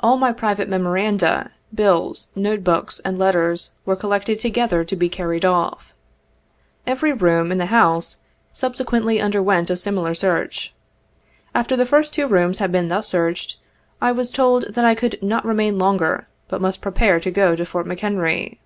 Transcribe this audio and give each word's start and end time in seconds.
All 0.00 0.16
my 0.16 0.32
private 0.32 0.68
memoranda, 0.68 1.52
bills, 1.72 2.32
note 2.34 2.64
books, 2.64 3.00
and 3.04 3.16
letters 3.16 3.70
were 3.86 3.94
col 3.94 4.10
lected 4.10 4.40
together 4.40 4.82
to 4.82 4.96
be 4.96 5.08
carried 5.08 5.44
off. 5.44 5.94
Every 6.84 7.12
room 7.12 7.52
in 7.52 7.58
the 7.58 7.66
house 7.66 8.18
subsequently 8.52 9.20
underwent 9.20 9.70
a 9.70 9.76
similar 9.76 10.14
search. 10.14 10.74
After 11.54 11.76
the 11.76 11.86
first 11.86 12.12
two 12.12 12.26
rooms 12.26 12.58
had 12.58 12.72
been 12.72 12.88
thus 12.88 13.06
searched, 13.06 13.60
I 14.00 14.10
was 14.10 14.32
told 14.32 14.74
that 14.74 14.84
I 14.84 14.96
could 14.96 15.22
not 15.22 15.46
remain 15.46 15.78
longer, 15.78 16.26
but 16.48 16.60
must 16.60 16.80
prepare 16.82 17.20
to 17.20 17.30
go 17.30 17.54
to 17.54 17.64
Fort 17.64 17.86
McHenry. 17.86 18.58